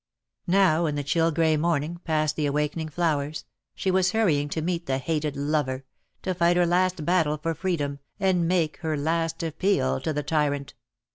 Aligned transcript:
Now 0.47 0.87
in 0.87 0.95
the 0.95 1.03
chill 1.03 1.29
grey 1.31 1.55
morning, 1.57 2.01
past 2.05 2.35
the 2.35 2.47
awaken 2.47 2.81
ing 2.81 2.89
flowers, 2.89 3.45
she 3.75 3.91
was 3.91 4.13
hurrying 4.13 4.49
to 4.49 4.61
meet 4.63 4.87
the 4.87 4.97
hated 4.97 5.35
lover, 5.35 5.85
to 6.23 6.33
fight 6.33 6.57
her 6.57 6.65
last 6.65 7.05
battle 7.05 7.37
for 7.37 7.53
freedom, 7.53 7.99
and 8.19 8.47
make 8.47 8.77
her 8.77 8.97
last 8.97 9.43
appeal 9.43 10.01
to 10.01 10.11
the 10.11 10.23
tyrant. 10.23 10.73